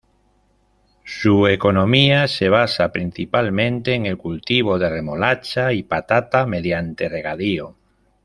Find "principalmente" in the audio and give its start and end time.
2.91-3.93